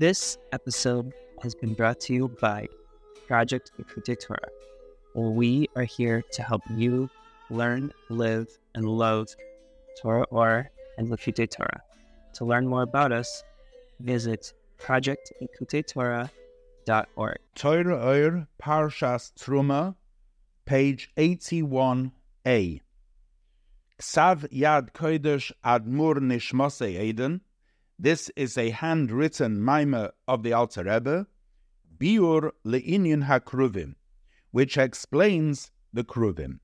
This 0.00 0.38
episode 0.52 1.12
has 1.42 1.54
been 1.54 1.74
brought 1.74 2.00
to 2.00 2.14
you 2.14 2.28
by 2.40 2.66
Project 3.26 3.72
Likkutei 3.78 4.18
Torah, 4.18 4.48
where 5.12 5.28
we 5.28 5.68
are 5.76 5.84
here 5.84 6.22
to 6.32 6.42
help 6.42 6.62
you 6.74 7.10
learn, 7.50 7.92
live, 8.08 8.48
and 8.74 8.88
love 8.88 9.28
Torah 10.00 10.24
Ohr 10.30 10.70
and 10.96 11.08
Likkutei 11.08 11.50
Torah. 11.50 11.82
To 12.32 12.46
learn 12.46 12.66
more 12.66 12.80
about 12.80 13.12
us, 13.12 13.44
visit 13.98 14.54
projectlikkuteitorah.org. 14.78 17.38
Torah 17.54 17.98
Ohr 17.98 18.46
Parshas 18.58 19.32
Truma, 19.38 19.94
page 20.64 21.10
81a. 21.18 22.80
Ksav 24.00 24.48
Yad 24.48 24.92
Kodesh 24.94 25.52
Admur 25.62 26.20
Nishmase 26.20 26.98
Eden. 26.98 27.42
This 28.02 28.30
is 28.34 28.56
a 28.56 28.70
handwritten 28.70 29.60
mimer 29.60 30.12
of 30.26 30.42
the 30.42 30.54
Alter 30.54 30.84
Rebbe, 30.84 31.26
Biur 31.98 32.52
Le'inyan 32.64 33.26
HaKruvim, 33.26 33.94
which 34.52 34.78
explains 34.78 35.70
the 35.92 36.02
Kruvim. 36.02 36.60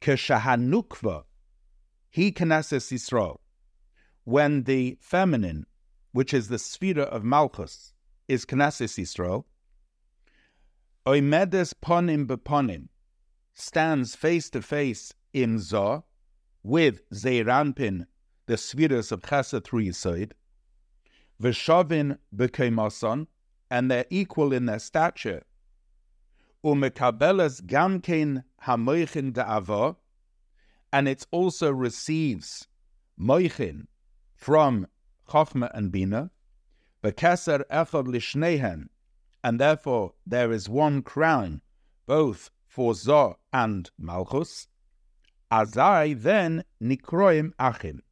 Keshahanukva, 0.00 1.24
he 2.08 2.30
Knesset 2.30 2.92
Yisrael, 2.92 3.38
when 4.22 4.62
the 4.62 4.98
feminine, 5.00 5.66
which 6.12 6.32
is 6.32 6.46
the 6.46 6.60
sphere 6.60 7.00
of 7.00 7.24
Malchus, 7.24 7.92
is 8.28 8.46
Knesset 8.46 8.96
Yisrael, 9.00 9.46
Oimedes 11.04 11.74
ponim 11.74 12.28
beponim, 12.28 12.86
stands 13.52 14.14
face 14.14 14.48
to 14.50 14.62
face 14.62 15.12
in 15.32 15.58
Zah 15.58 16.02
with 16.62 17.00
Zeir 17.12 17.46
Anpin, 17.46 18.06
the 18.46 18.56
spheres 18.56 19.12
of 19.12 19.22
Chesed 19.22 19.64
through 19.64 19.84
Yisoid, 19.84 20.32
Veshavin 21.40 22.18
bekemason, 22.34 23.26
and 23.70 23.90
they're 23.90 24.06
equal 24.10 24.52
in 24.52 24.66
their 24.66 24.78
stature. 24.78 25.42
Umekabeles 26.64 27.62
gamkein 27.62 28.44
hamoichin 28.64 29.32
da'ava, 29.32 29.96
and 30.92 31.08
it 31.08 31.26
also 31.30 31.70
receives 31.70 32.68
moichin 33.18 33.86
from 34.34 34.86
Chochma 35.28 35.70
and 35.74 35.90
Bina, 35.90 36.30
bekeser 37.02 37.64
echad 37.70 38.06
lishnehen, 38.06 38.88
and 39.42 39.58
therefore 39.58 40.14
there 40.26 40.52
is 40.52 40.68
one 40.68 41.02
crown 41.02 41.62
both 42.06 42.50
for 42.66 42.94
Zah 42.94 43.34
and 43.52 43.90
Malchus. 43.98 44.68
Azai 45.50 46.20
then 46.20 46.64
nikroim 46.82 47.52
achim. 47.58 48.02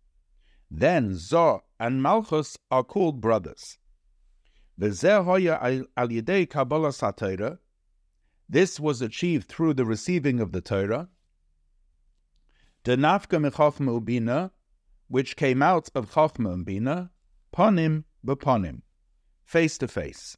Then 0.71 1.15
Zah 1.17 1.61
and 1.79 2.03
Malchus 2.03 2.57
are 2.71 2.85
called 2.85 3.21
brothers. 3.21 3.79
This 4.79 5.03
was 8.81 9.03
achieved 9.03 9.49
through 9.49 9.75
the 9.75 9.85
receiving 9.85 10.41
of 10.41 10.53
the 10.53 10.61
Torah. 10.61 11.09
The 12.85 12.97
nafka 12.97 13.39
mechachma 13.39 14.01
ubina, 14.01 14.53
which 15.09 15.37
came 15.37 15.61
out 15.63 15.91
of 15.95 16.13
chachma 16.13 16.53
and 16.53 16.65
bina, 16.65 17.11
ponim 17.53 18.05
beponim, 18.25 18.83
face 19.45 19.77
to 19.79 19.89
face. 19.89 20.37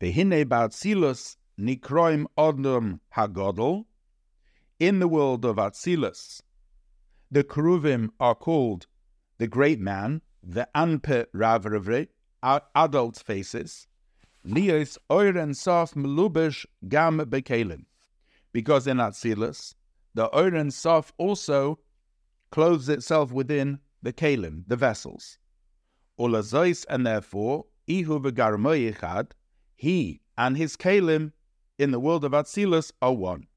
Behine 0.00 0.44
ba'atzilus 0.44 1.36
nikroim 1.58 2.26
odom 2.36 3.00
hagodol. 3.16 3.86
In 4.78 4.98
the 4.98 5.08
world 5.08 5.44
of 5.44 5.56
Atzilus, 5.56 6.42
the 7.34 7.42
Keruvim 7.42 8.10
are 8.20 8.36
called 8.36 8.86
the 9.38 9.48
great 9.48 9.80
man, 9.80 10.22
the 10.40 10.68
Anpe 10.72 11.26
Ravravre, 11.34 12.06
adult 12.76 13.16
faces, 13.26 13.88
Lios 14.46 14.96
Oiren 15.10 15.56
Sof 15.56 15.94
Melubish 15.94 16.64
Gam 16.88 17.18
Bekelim. 17.18 17.86
Because 18.52 18.86
in 18.86 18.98
Atzilus, 18.98 19.74
the 20.14 20.28
Oiren 20.28 20.72
Sof 20.72 21.12
also 21.18 21.80
clothes 22.52 22.88
itself 22.88 23.32
within 23.32 23.80
the 24.00 24.12
Kalim, 24.12 24.62
the 24.68 24.76
vessels. 24.76 25.38
Ulazois, 26.20 26.86
and 26.88 27.04
therefore, 27.04 27.64
Ihu 27.88 28.22
he 29.74 30.20
and 30.38 30.56
his 30.56 30.76
Kalim 30.76 31.32
in 31.80 31.90
the 31.90 31.98
world 31.98 32.24
of 32.24 32.30
Atzilus 32.30 32.92
are 33.02 33.12
one. 33.12 33.48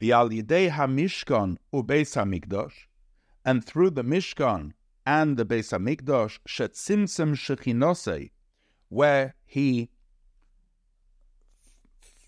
V'al 0.00 0.30
Yidei 0.30 0.70
HaMishkan 0.70 1.58
u'Beis 1.74 2.16
HaMikdash, 2.16 2.86
and 3.44 3.64
through 3.64 3.90
the 3.90 4.04
Mishkan 4.04 4.72
and 5.04 5.36
the 5.36 5.44
Beis 5.44 5.72
Hamikdash, 5.76 6.38
shetzimtzim 6.48 7.34
shechinosei, 7.34 8.30
where 8.88 9.34
he 9.44 9.90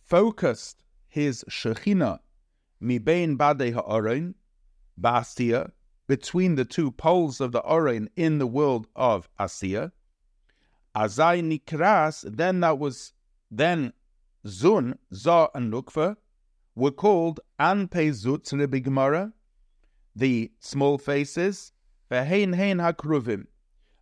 focused 0.04 0.82
his 1.08 1.44
shechina 1.48 2.18
mibein 2.82 3.36
badei 3.36 3.72
ha'orein, 3.72 4.34
ba'asiyah, 5.00 5.70
between 6.06 6.56
the 6.56 6.64
two 6.64 6.90
poles 6.90 7.40
of 7.40 7.52
the 7.52 7.62
orein 7.62 8.08
in 8.16 8.38
the 8.38 8.46
world 8.46 8.86
of 8.94 9.28
Asiya. 9.40 9.92
Azai 10.94 11.40
nikras, 11.42 12.24
then 12.36 12.60
that 12.60 12.78
was, 12.78 13.14
then 13.50 13.92
Zun, 14.44 14.98
Zah, 15.14 15.48
and 15.54 15.72
Nukva 15.72 16.16
were 16.74 16.90
called 16.90 17.40
Anpe 17.60 18.12
Zut 18.12 18.44
Gemara, 18.82 19.32
the 20.14 20.52
small 20.58 20.98
faces, 20.98 21.72
Ve'hein 22.10 22.54
hein 22.54 22.78
hakruvim, 22.78 23.46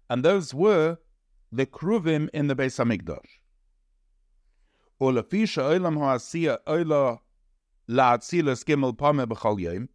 and 0.08 0.25
those 0.25 0.53
were 0.53 0.98
the 1.53 1.66
kruvim 1.66 2.28
in 2.32 2.47
the 2.48 2.56
Beis 2.56 2.78
Hamikdash. 2.78 3.38
Ulafisha 5.00 5.62
olam 5.78 5.97
ha'asiya 5.98 6.59
oila 6.66 7.20
la'atzilas 7.88 8.64
gimel 8.64 8.97
pame 8.97 9.26
b'chol 9.26 9.60
yom, 9.60 9.88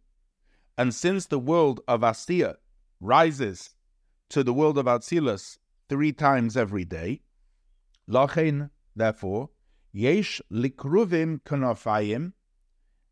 and 0.76 0.94
since 0.94 1.26
the 1.26 1.38
world 1.38 1.80
of 1.88 2.00
Asiya 2.00 2.56
rises 3.00 3.74
to 4.28 4.42
the 4.42 4.52
world 4.52 4.76
of 4.76 4.86
Atzilus 4.86 5.58
three 5.88 6.12
times 6.12 6.56
every 6.56 6.84
day, 6.84 7.22
lachein, 8.08 8.70
therefore, 8.94 9.50
yesh 9.92 10.40
likruvim 10.52 11.40
kanafayim, 11.42 12.32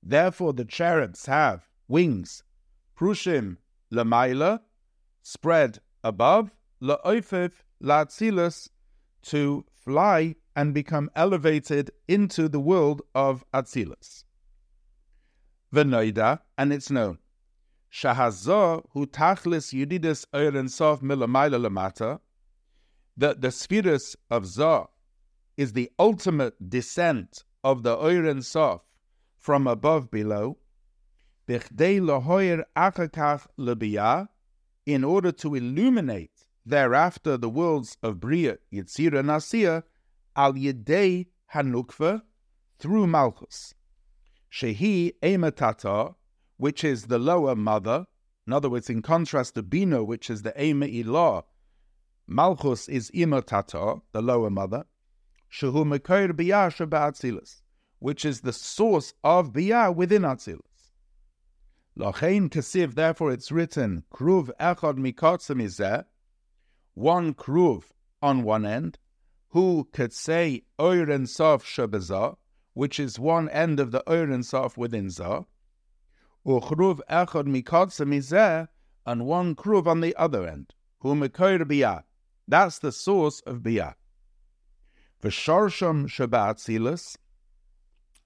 therefore 0.04 0.52
the 0.52 0.64
cherubs 0.64 1.26
have 1.26 1.66
wings, 1.88 2.44
prushim 2.96 3.56
lamaila, 3.92 4.60
spread 5.22 5.78
above, 6.02 6.50
la'oifif 6.82 7.52
la'atzilus, 7.82 8.68
to 9.22 9.64
fly 9.72 10.36
and 10.54 10.74
become 10.74 11.10
elevated 11.16 11.90
into 12.06 12.48
the 12.48 12.60
world 12.60 13.02
of 13.14 13.44
Atzilus. 13.52 14.24
V'noida, 15.74 16.40
and 16.56 16.72
it's 16.72 16.90
known. 16.90 17.18
Shahazah 17.92 18.84
hu 18.90 19.06
tachlis 19.06 19.72
yudidis 19.72 20.26
oiren 20.34 20.68
sof 20.68 21.00
milamayla 21.00 21.66
lamata, 21.66 22.20
that 23.16 23.40
the 23.40 23.50
spheres 23.50 24.16
of 24.30 24.46
Zah 24.46 24.86
is 25.56 25.72
the 25.72 25.90
ultimate 25.98 26.68
descent 26.68 27.44
of 27.62 27.82
the 27.82 27.96
oiren 27.96 28.44
sof 28.44 28.82
from 29.44 29.66
above 29.66 30.10
below, 30.10 30.56
in 31.46 31.60
order 35.04 35.32
to 35.32 35.54
illuminate 35.54 36.46
thereafter 36.64 37.36
the 37.36 37.50
worlds 37.50 37.98
of 38.02 38.18
Bria, 38.18 38.56
Yitzira, 38.72 39.18
and 39.18 39.28
Asiya, 39.28 39.82
al 40.34 40.54
yedei 40.54 41.26
Hanukva, 41.52 42.22
through 42.78 43.06
Malchus. 43.06 43.74
Shehi 44.50 45.12
Ematata, 45.22 46.14
which 46.56 46.82
is 46.82 47.02
the 47.08 47.18
lower 47.18 47.54
mother, 47.54 48.06
in 48.46 48.54
other 48.54 48.70
words, 48.70 48.88
in 48.88 49.02
contrast 49.02 49.56
to 49.56 49.62
Bina, 49.62 50.02
which 50.02 50.30
is 50.30 50.40
the 50.40 50.58
Ema 50.58 50.86
Ilah, 50.86 51.42
Malchus 52.26 52.88
is 52.88 53.10
Imatata, 53.10 54.00
the 54.12 54.22
lower 54.22 54.48
mother, 54.48 54.86
Shehu 55.52 55.84
Mekoir 55.84 56.32
Biyah 56.32 56.74
Shabbat 56.74 57.14
which 57.98 58.24
is 58.24 58.40
the 58.40 58.52
source 58.52 59.14
of 59.22 59.52
Biyah 59.52 59.94
within 59.94 60.22
Atzilus. 60.22 60.60
Lachein 61.96 62.48
kasiv, 62.48 62.94
therefore 62.94 63.32
it's 63.32 63.52
written, 63.52 64.02
Kruv 64.12 64.50
echad 64.58 64.98
mikotzim 64.98 65.62
izeh, 65.62 66.04
one 66.94 67.34
kruv 67.34 67.84
on 68.20 68.42
one 68.42 68.66
end, 68.66 68.98
who 69.50 69.88
could 69.92 70.12
say 70.12 70.64
oiren 70.78 71.28
sof 71.28 72.36
which 72.72 72.98
is 72.98 73.18
one 73.20 73.48
end 73.50 73.78
of 73.78 73.92
the 73.92 74.02
oiren 74.08 74.44
sof 74.44 74.76
within 74.76 75.08
zah, 75.08 75.44
uchruv 76.44 76.98
echad 77.08 77.46
mikotzim 77.46 78.12
izeh, 78.12 78.66
and 79.06 79.26
one 79.26 79.54
kruv 79.54 79.86
on 79.86 80.00
the 80.00 80.16
other 80.16 80.48
end, 80.48 80.74
who 80.98 81.14
mekoir 81.14 81.62
biyah. 81.62 82.02
That's 82.48 82.80
the 82.80 82.90
source 82.90 83.40
of 83.46 83.58
biyah. 83.58 83.94
V'sharsham 85.22 86.06
shabat 86.06 86.58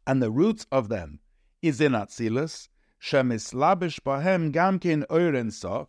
and 0.09 0.23
the 0.23 0.31
roots 0.31 0.67
of 0.73 0.89
them. 0.89 1.21
Is 1.61 1.81
in 1.81 1.93
atzilus, 1.93 2.69
shemislabish 3.01 4.01
bahem 4.01 4.51
gamkin 4.51 5.07
oiren 5.09 5.53
sof, 5.53 5.89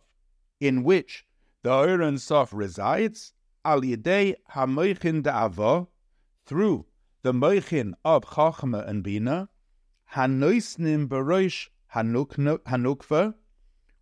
in 0.60 0.84
which 0.84 1.24
the 1.62 1.70
oiren 1.70 2.18
sof 2.20 2.52
resides, 2.52 3.32
al 3.64 3.80
yidei 3.80 4.34
hamoichin 4.52 5.22
da'ava, 5.22 5.88
through 6.44 6.84
the 7.22 7.32
moichin 7.32 7.94
of 8.04 8.24
Chachma 8.24 8.86
and 8.86 9.02
Bina, 9.02 9.48
hanoisnim 10.12 11.08
barosh 11.08 11.68
hanukva, 11.94 13.34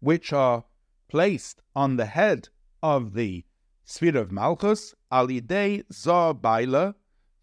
which 0.00 0.32
are 0.32 0.65
placed 1.09 1.62
on 1.76 1.97
the 1.97 2.06
head 2.06 2.49
of 2.82 3.15
the 3.15 3.44
sphere 3.85 4.17
of 4.17 4.32
Malchus, 4.32 4.94
al 5.12 5.29
yidei 5.29 5.85
zah 5.93 6.32
baila, 6.32 6.94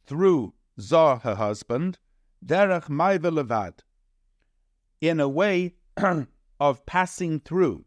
through 0.05 0.53
Zah, 0.77 1.19
her 1.19 1.35
husband, 1.35 1.99
derech 2.43 2.89
maiva 2.89 3.31
levad, 3.31 3.79
in 5.01 5.19
a 5.19 5.27
way 5.27 5.75
of 6.59 6.85
passing 6.85 7.39
through. 7.39 7.85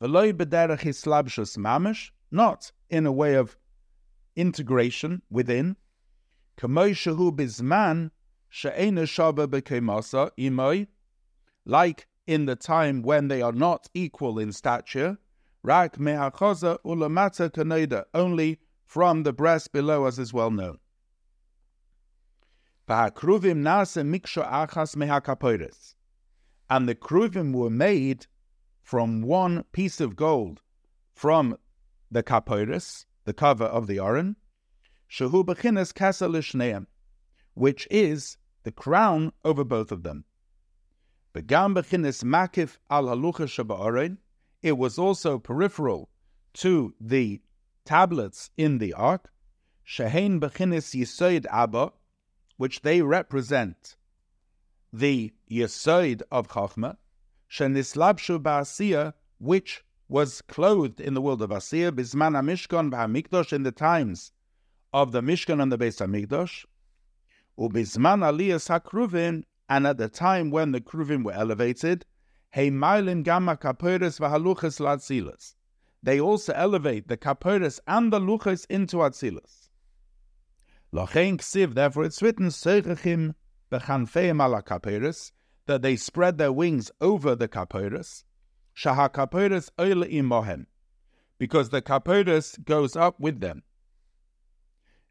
V'loy 0.00 0.32
b'derech 0.32 0.80
hislabshus 0.80 1.56
mamish, 1.56 2.10
not 2.30 2.72
in 2.90 3.06
a 3.06 3.12
way 3.12 3.34
of 3.34 3.56
integration 4.34 5.22
within. 5.30 5.76
K'moy 6.56 6.90
shehu 6.90 7.34
bizman 7.34 8.10
she'ena 8.48 9.02
shaba 9.02 9.46
b'kemasa 9.46 10.30
imoy, 10.38 10.86
like 11.64 12.08
in 12.26 12.46
the 12.46 12.56
time 12.56 13.02
when 13.02 13.28
they 13.28 13.42
are 13.42 13.52
not 13.52 13.88
equal 13.94 14.38
in 14.38 14.52
stature. 14.52 15.18
Rak 15.62 15.98
me'achoza 15.98 16.78
ulamata 16.84 17.50
kaneda, 17.50 18.04
only 18.12 18.60
from 18.84 19.22
the 19.22 19.32
breast 19.32 19.72
below, 19.72 20.06
as 20.06 20.18
is 20.18 20.32
well 20.32 20.50
known. 20.50 20.78
V'hakruvim 22.88 23.62
nase 23.62 24.02
miksha 24.04 24.48
achas 24.50 24.96
mehakapoiris 24.96 25.94
and 26.72 26.88
the 26.88 26.94
kruvim 26.94 27.52
were 27.52 27.68
made 27.68 28.26
from 28.82 29.20
one 29.20 29.62
piece 29.72 30.00
of 30.00 30.16
gold 30.16 30.62
from 31.12 31.54
the 32.10 32.22
kaporis, 32.22 33.04
the 33.24 33.34
cover 33.34 33.66
of 33.66 33.86
the 33.86 33.98
aron, 33.98 34.36
shehu 35.06 35.44
b'chinas 35.44 35.94
kasa 35.94 36.86
which 37.52 37.86
is 37.90 38.38
the 38.62 38.72
crown 38.72 39.32
over 39.44 39.64
both 39.64 39.92
of 39.92 40.02
them. 40.02 40.24
Begam 41.34 41.74
b'chinas 41.74 42.24
makif 42.24 42.78
al 42.90 43.04
halucha 43.04 43.46
sheba'aron, 43.46 44.16
it 44.62 44.78
was 44.78 44.98
also 44.98 45.38
peripheral 45.38 46.08
to 46.54 46.94
the 46.98 47.38
tablets 47.84 48.50
in 48.56 48.78
the 48.78 48.94
ark, 48.94 49.30
shehein 49.86 50.40
b'chinas 50.40 50.98
yisoid 50.98 51.44
abba, 51.50 51.92
which 52.62 52.82
they 52.82 53.02
represent 53.02 53.96
the 54.92 55.32
Yesoid 55.50 56.22
of 56.30 56.46
Chachma, 56.46 56.96
Shenislabshu 57.50 58.40
Ba'asiyah, 58.40 59.14
which 59.38 59.82
was 60.08 60.42
clothed 60.42 61.00
in 61.00 61.14
the 61.14 61.20
world 61.20 61.42
of 61.42 61.50
Asiyah, 61.50 61.90
Bisman 61.90 62.34
HaMishkan 62.40 62.88
Ba'amikdosh, 62.88 63.52
in 63.52 63.64
the 63.64 63.72
times 63.72 64.30
of 64.92 65.10
the 65.10 65.20
Mishkan 65.20 65.60
and 65.60 65.72
the 65.72 65.76
Beis 65.76 65.98
HaMikdosh, 66.06 66.64
Ubisman 67.58 68.22
Aliyas 68.30 68.68
HaKruvim, 68.70 69.42
and 69.68 69.84
at 69.84 69.98
the 69.98 70.08
time 70.08 70.52
when 70.52 70.70
the 70.70 70.80
Kruvim 70.80 71.24
were 71.24 71.32
elevated, 71.32 72.06
Heimailin 72.54 73.24
Gamma 73.24 73.56
Kaporis 73.56 74.20
Vahaluchas 74.20 74.78
Latzilas. 74.78 75.56
They 76.00 76.20
also 76.20 76.52
elevate 76.52 77.08
the 77.08 77.16
Kaporis 77.16 77.80
and 77.88 78.12
the 78.12 78.20
Luchas 78.20 78.66
into 78.70 78.98
Atzilas. 78.98 79.61
Lochein 80.92 81.38
Ksiv, 81.38 81.74
therefore 81.74 82.04
it's 82.04 82.20
written, 82.20 82.48
Seichachim 82.48 83.34
that 85.66 85.80
they 85.80 85.96
spread 85.96 86.36
their 86.36 86.52
wings 86.52 86.90
over 87.00 87.34
the 87.34 87.48
kapiris, 87.48 88.24
shaha 88.76 89.10
kapiris 89.10 89.70
oile 89.80 90.04
imohem, 90.04 90.66
because 91.38 91.70
the 91.70 91.80
kapiris 91.80 92.62
goes 92.62 92.94
up 92.96 93.18
with 93.18 93.40
them. 93.40 93.62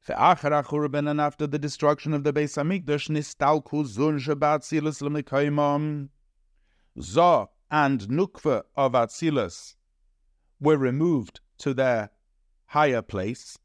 And 0.07 1.21
after 1.21 1.47
the 1.47 1.59
destruction 1.59 2.13
of 2.13 2.23
the 2.23 2.33
Beis 2.33 2.55
Hamikdash, 2.57 3.09
nistalku 3.09 3.83
zun 3.83 4.19
shabat 4.19 6.09
Zah 6.99 7.45
and 7.71 8.01
Nukva 8.01 8.63
of 8.75 8.91
Atzilus 8.91 9.75
were 10.59 10.77
removed 10.77 11.39
to 11.57 11.73
their 11.73 12.11
higher 12.67 13.01
place, 13.01 13.57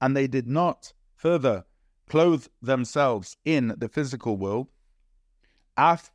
and 0.00 0.16
they 0.16 0.26
did 0.26 0.46
not 0.46 0.92
further 1.14 1.64
clothe 2.08 2.46
themselves 2.62 3.36
in 3.44 3.74
the 3.78 3.88
physical 3.88 4.36
world. 4.36 4.68
Af 5.76 6.12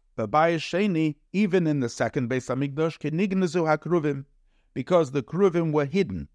even 1.34 1.68
in 1.68 1.80
the 1.80 1.90
second 1.90 2.30
Beis 2.30 2.48
Hamikdash, 2.48 3.00
kenignazu 3.00 3.66
hakruvim, 3.66 4.26
because 4.74 5.12
the 5.12 5.24
kruvim 5.24 5.72
were 5.72 5.86
hidden. 5.86 6.28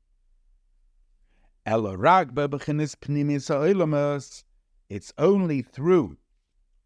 It's 4.88 5.12
only 5.18 5.62
through 5.62 6.16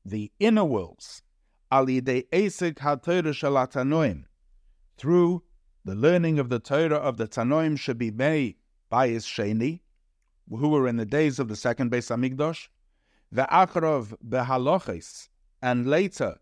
the 0.05 0.32
inner 0.38 0.64
worlds, 0.64 1.23
through 4.99 5.43
the 5.85 5.94
learning 5.94 6.38
of 6.38 6.49
the 6.49 6.59
Torah 6.59 6.97
of 6.97 7.17
the 7.17 7.27
Tanoim 7.27 7.79
should 7.79 7.99
be 7.99 8.11
made 8.11 8.56
by 8.88 9.09
his 9.09 9.25
Sheni, 9.25 9.81
who 10.49 10.69
were 10.69 10.87
in 10.87 10.97
the 10.97 11.06
days 11.06 11.38
of 11.38 11.49
the 11.49 11.56
second 11.56 11.91
Beis 11.91 12.11
Hamikdash, 12.11 12.69
ve'achrov 13.35 14.15
behalochis, 14.27 15.29
and 15.62 15.87
later 15.87 16.38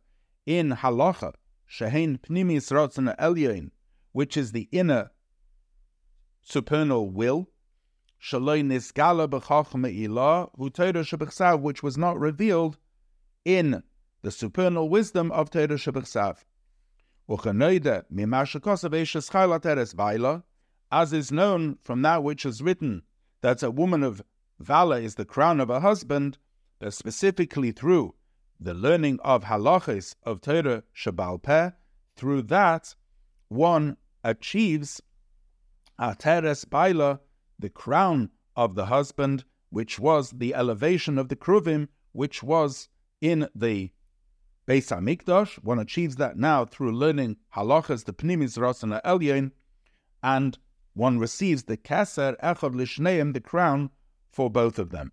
in 0.46 0.70
halacha, 0.70 1.34
shehein 1.70 2.18
pnimis 2.18 2.72
rotzen 2.72 3.14
elyon, 3.18 3.70
which 4.12 4.36
is 4.36 4.52
the 4.52 4.68
inner 4.72 5.10
supernal 6.42 7.10
will, 7.10 7.48
shaloi 8.20 8.64
nisgala 8.64 9.28
b'chachma 9.28 9.94
ilah, 9.94 10.50
hu 10.56 10.70
Torah 10.70 11.04
shebechsav, 11.04 11.60
which 11.60 11.82
was 11.82 11.96
not 11.96 12.18
revealed 12.18 12.78
in 13.44 13.82
the 14.22 14.30
supernal 14.30 14.88
wisdom 14.88 15.30
of 15.30 15.50
Torah 15.50 15.68
shebechsav. 15.68 16.38
As 17.30 17.44
is 21.12 21.30
known 21.30 21.78
from 21.82 22.02
that 22.02 22.22
which 22.22 22.46
is 22.46 22.62
written 22.62 23.02
that 23.42 23.62
a 23.62 23.70
woman 23.70 24.02
of 24.02 24.22
valor 24.58 24.98
is 24.98 25.16
the 25.16 25.26
crown 25.26 25.60
of 25.60 25.68
her 25.68 25.80
husband, 25.80 26.38
but 26.78 26.94
specifically 26.94 27.70
through 27.70 28.14
the 28.58 28.72
learning 28.72 29.18
of 29.22 29.44
halachas 29.44 30.16
of 30.22 30.40
Torah 30.40 30.84
Shabbal 30.94 31.42
Peh, 31.42 31.72
through 32.16 32.42
that 32.42 32.94
one 33.48 33.98
achieves 34.24 35.02
Ateres 36.00 36.64
Baila, 36.64 37.20
the 37.58 37.68
crown 37.68 38.30
of 38.56 38.74
the 38.74 38.86
husband, 38.86 39.44
which 39.68 39.98
was 39.98 40.30
the 40.30 40.54
elevation 40.54 41.18
of 41.18 41.28
the 41.28 41.36
Kruvim, 41.36 41.88
which 42.12 42.42
was 42.42 42.88
in 43.20 43.48
the 43.54 43.92
Beis 44.68 44.94
Hamikdash. 44.94 45.64
One 45.64 45.78
achieves 45.78 46.16
that 46.16 46.36
now 46.36 46.66
through 46.66 46.92
learning 46.92 47.38
halachas, 47.56 48.04
the 48.04 48.12
Pnimis 48.12 48.58
Rosana 48.58 49.00
Elyon, 49.02 49.52
and 50.22 50.58
one 50.92 51.18
receives 51.18 51.62
the 51.62 51.78
Keser 51.78 52.38
Echad 52.40 52.74
Lishneim, 52.74 53.32
the 53.32 53.40
crown 53.40 53.88
for 54.30 54.50
both 54.50 54.78
of 54.78 54.90
them. 54.90 55.12